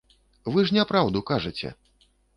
Вы 0.55 0.63
ж 0.69 0.75
няпраўду 0.79 1.21
кажаце! 1.31 1.69